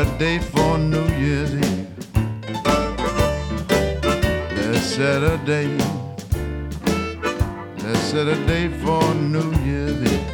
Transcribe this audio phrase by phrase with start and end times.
[0.00, 1.86] a day for New Year's Eve.
[4.54, 5.76] That's Saturday.
[7.76, 10.26] That's Saturday for New Year's Eve.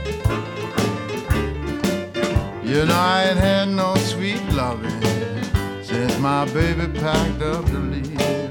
[2.63, 5.03] You know I ain't had no sweet loving
[5.83, 8.46] since my baby packed up to leave.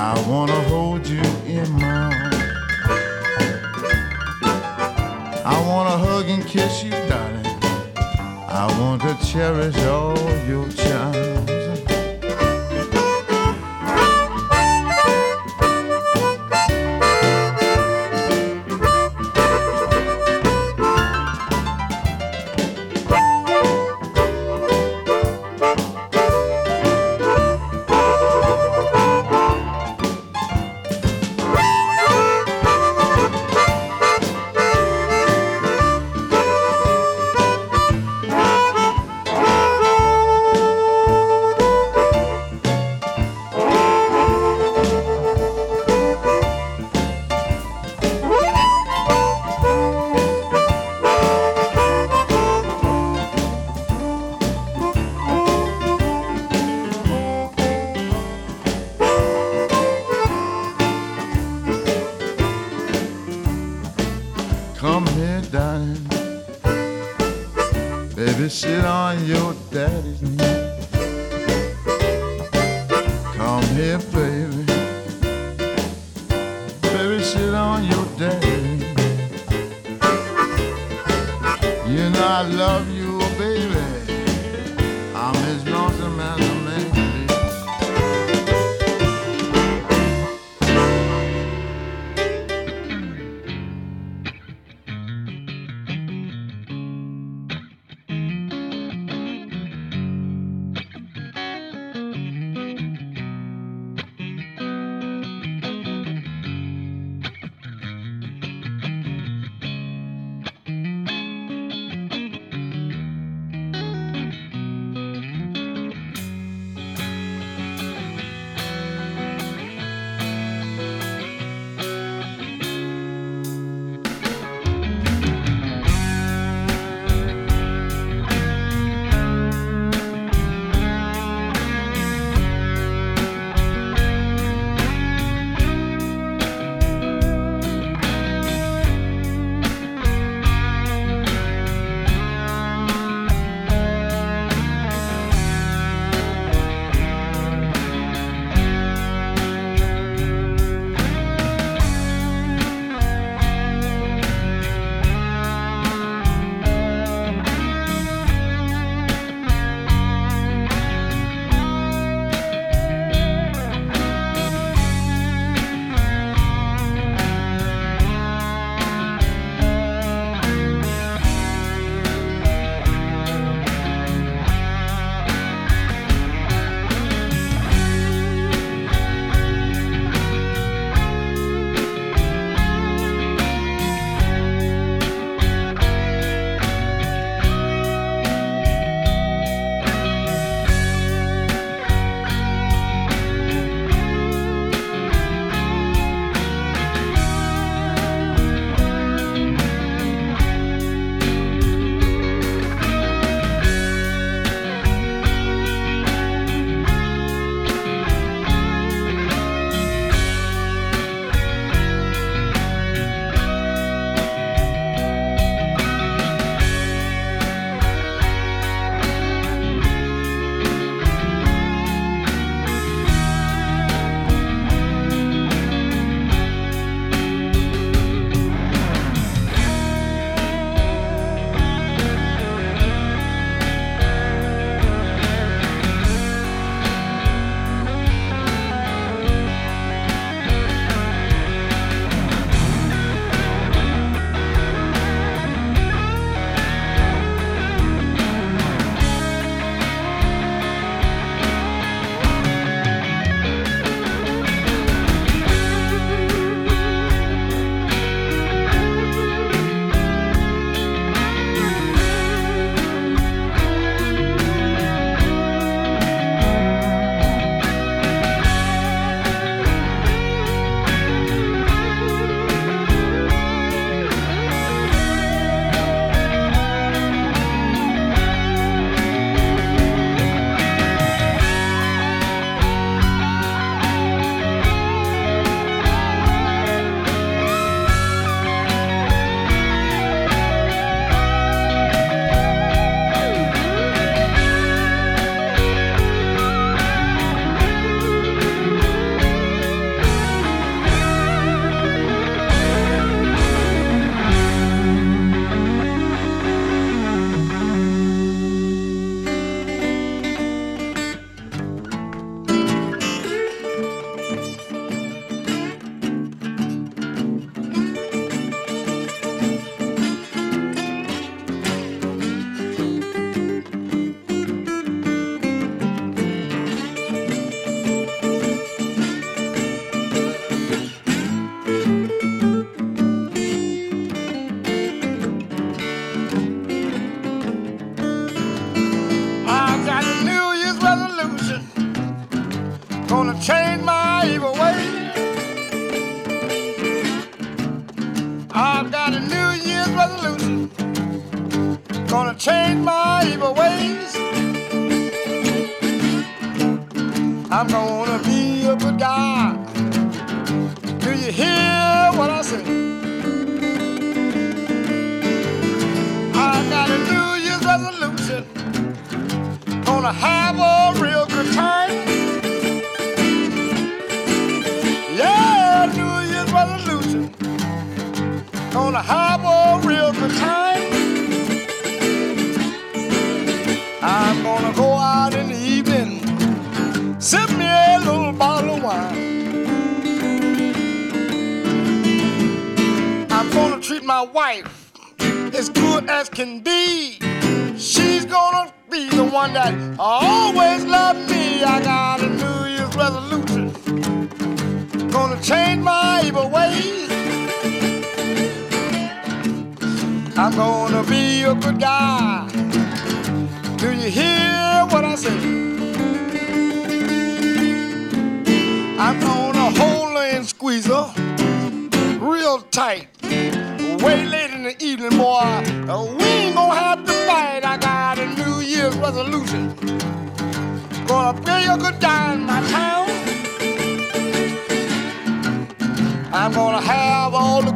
[0.00, 2.36] I wanna hold you in my arms.
[5.44, 7.44] I wanna hug and kiss you, darling.
[8.48, 11.17] I want to cherish all your charms.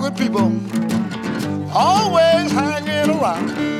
[0.03, 0.53] Good people
[1.73, 3.72] always hanging around.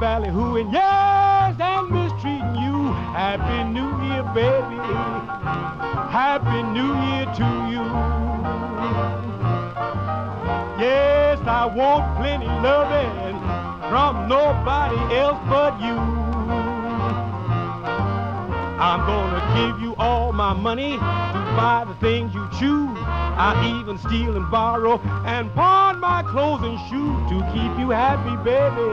[0.00, 2.92] Ballyhooing, yes, and mistreating you.
[3.12, 4.80] Happy New Year, baby.
[6.08, 7.84] Happy New Year to you.
[10.80, 13.38] Yes, I want plenty loving
[13.90, 15.98] from nobody else but you.
[18.80, 22.96] I'm gonna give you all my money to buy the things you choose.
[23.36, 28.36] I even steal and borrow and pawn my clothes and shoes to keep you happy,
[28.42, 28.89] baby.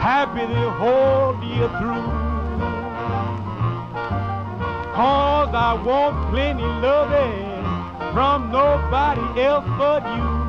[0.00, 2.08] Happy the whole year through.
[4.94, 10.40] Cause I want plenty loving from nobody else but you.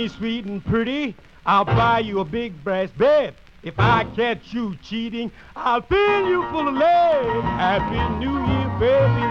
[0.00, 3.34] Me sweet and pretty, I'll buy you a big brass bed.
[3.62, 7.44] If I catch you cheating, I'll fill you full of lead.
[7.60, 9.26] Happy New Year, baby.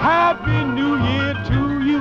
[0.00, 2.00] Happy New Year to you.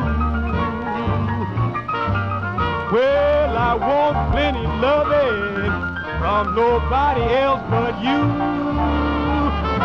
[2.94, 5.74] Well, I want plenty loving
[6.20, 8.20] from nobody else but you.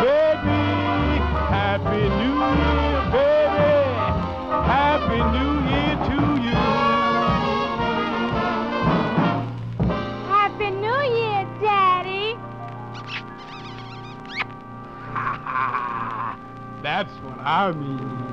[0.06, 0.62] Baby,
[1.50, 3.72] Happy New Year, baby.
[4.64, 5.57] Happy New Year
[16.82, 18.27] That's what I mean.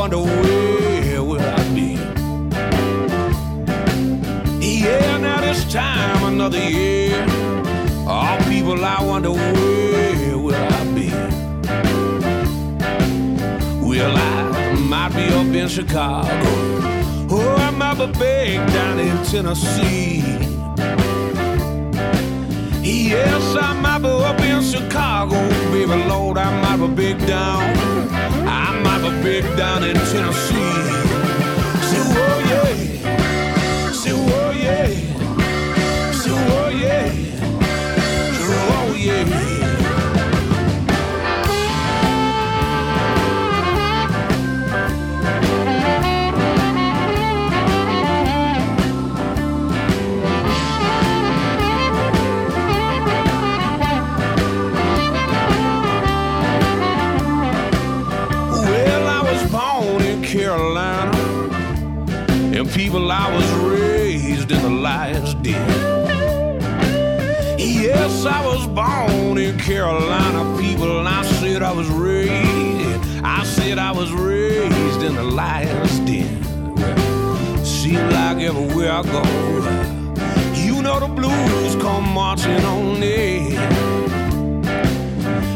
[0.00, 1.90] Wonder where will I be?
[4.64, 7.22] Yeah, now this time another year.
[8.08, 11.10] All people, I wonder where will I be?
[13.86, 16.50] Will I might be up in Chicago,
[17.30, 20.24] or I might be back down in Tennessee.
[22.82, 25.36] Yes, I might be up in Chicago,
[25.70, 27.69] baby Lord, I might be big down.
[29.22, 30.49] Big down in Tennessee.
[63.10, 65.68] I was raised in the lion's den.
[67.58, 73.24] Yes, I was born in Carolina, people, and I said I was raised.
[73.24, 76.74] I said I was raised in the lion's den.
[76.74, 79.22] Well, seems like everywhere I go,
[80.54, 83.52] you know the blues come marching on in.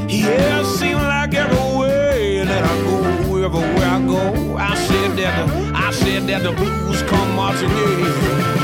[0.08, 5.63] Yeah, seems like everywhere that I go, everywhere I go, I said that the,
[6.04, 8.63] said that the blues come marching in.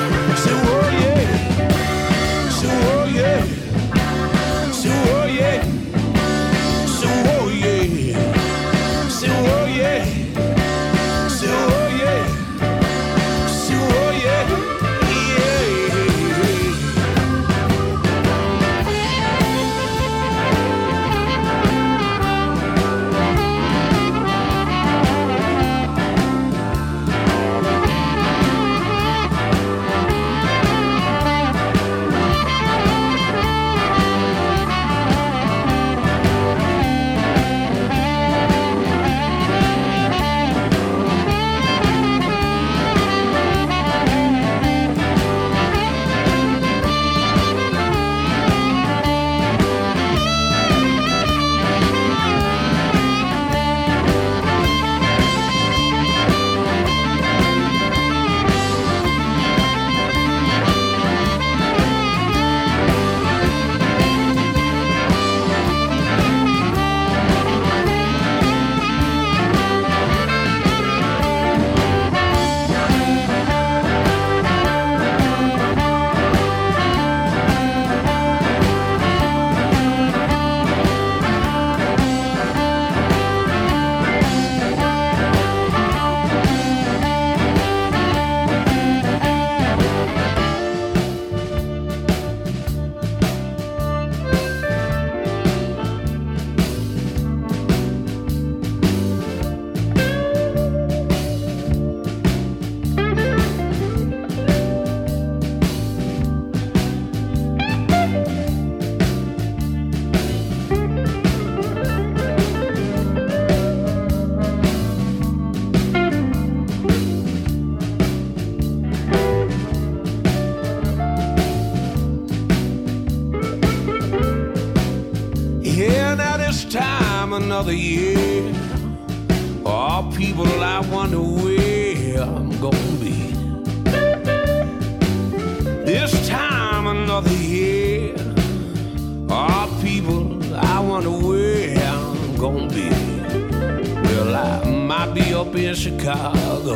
[146.30, 146.74] Chicago.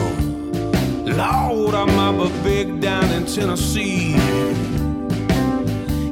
[1.04, 4.14] Lord, I be big down in Tennessee.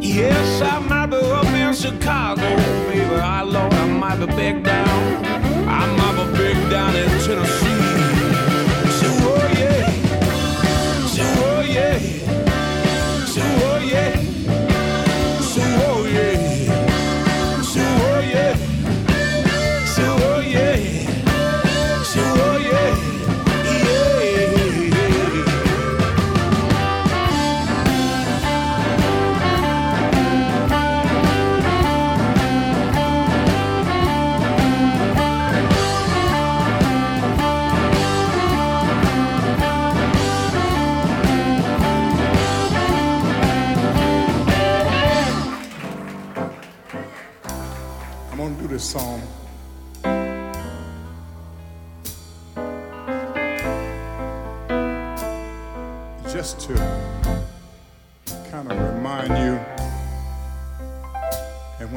[0.00, 2.42] Yes, I might be up in Chicago,
[2.88, 3.14] baby.
[3.16, 5.24] I Lord, I might be big down.
[5.68, 7.71] I might be big down in Tennessee.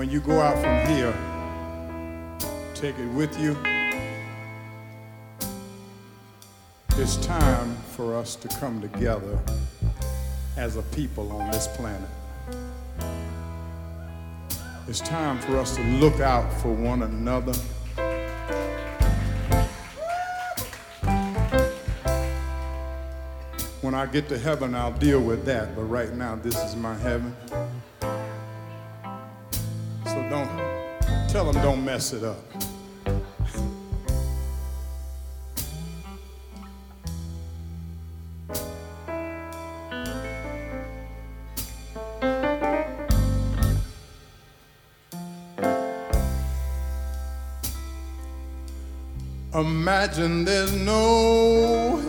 [0.05, 1.15] when you go out from here,
[2.75, 3.57] take it with you.
[6.91, 9.39] It's time for us to come together
[10.57, 12.07] as a people on this planet.
[14.87, 17.53] It's time for us to look out for one another.
[23.81, 26.93] When I get to heaven, I'll deal with that, but right now, this is my
[26.93, 27.35] heaven.
[31.35, 32.37] Tell them don't mess it up.
[49.53, 51.99] Imagine there's no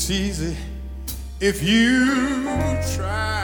[0.00, 0.56] It's easy
[1.40, 2.06] if you
[2.96, 3.39] try.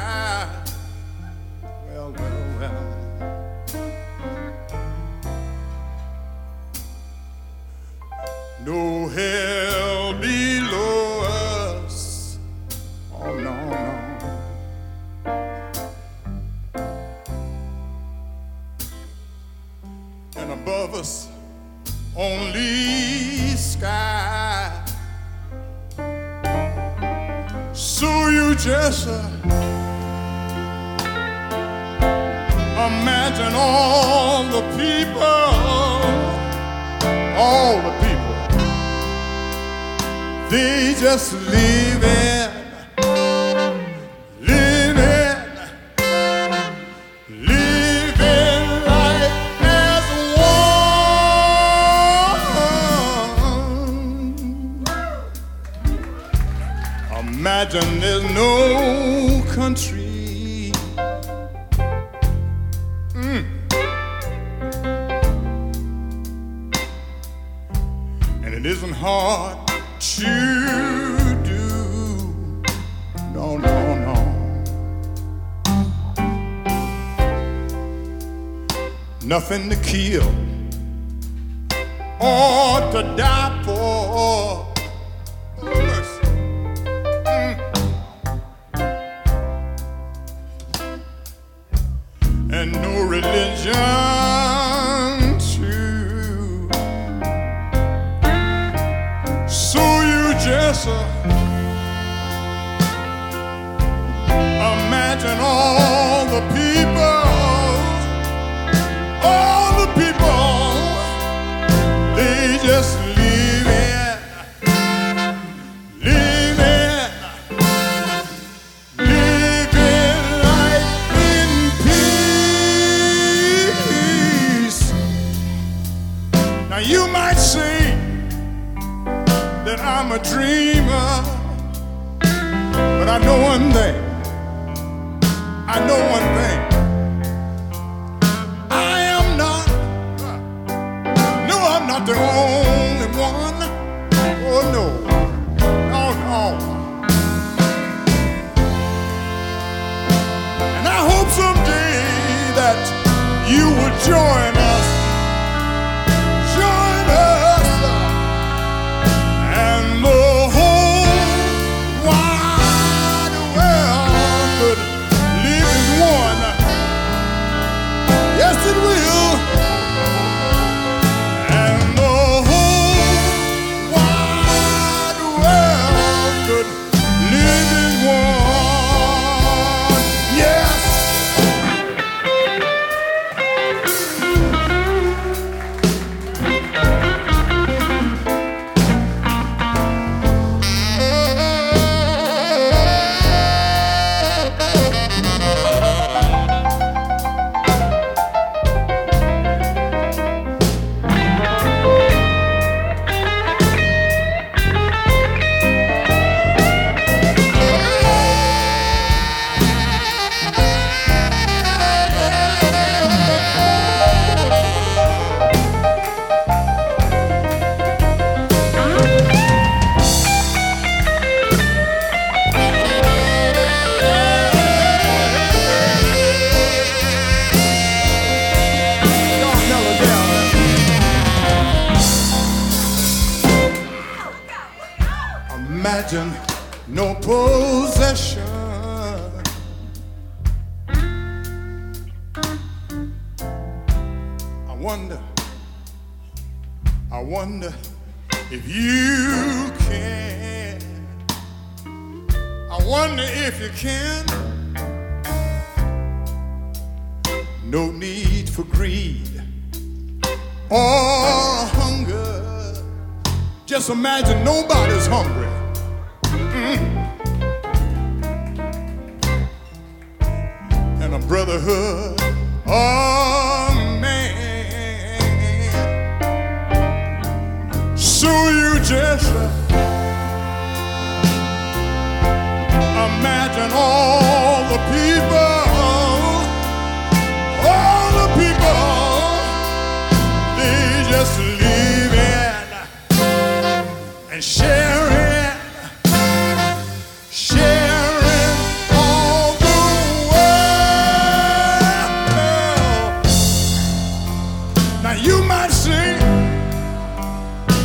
[305.06, 306.18] Now you might say,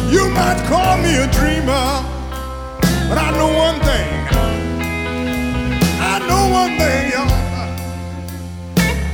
[0.09, 1.86] you might call me a dreamer,
[3.07, 4.11] but I know one thing.
[6.01, 7.30] I know one thing, y'all.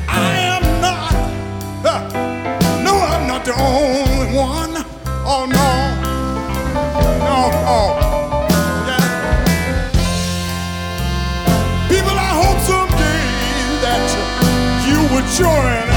[0.07, 1.11] I am not,
[1.83, 2.01] huh,
[2.81, 4.85] no, I'm not the only one.
[5.25, 5.67] Oh no,
[7.27, 7.39] no,
[7.75, 7.89] oh,
[8.87, 9.07] yeah.
[11.89, 13.21] People, I hope someday
[13.83, 14.07] that
[14.87, 15.96] you would join us,